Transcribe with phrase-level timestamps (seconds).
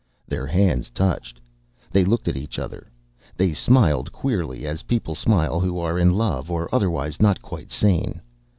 [0.27, 1.39] Their hands touched.
[1.91, 2.87] They looked at each other.
[3.37, 8.19] They smiled queerly, as people smile who are in love or otherwise not quite sane.